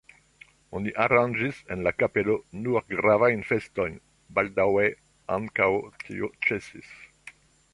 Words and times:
Oni 0.77 0.91
aranĝis 1.03 1.59
en 1.75 1.83
la 1.87 1.91
kapelo 2.03 2.37
nur 2.63 2.87
gravajn 2.93 3.45
festojn, 3.49 3.99
baldaŭe 4.39 4.89
ankaŭ 5.37 5.69
tio 6.07 6.31
ĉesis. 6.49 6.91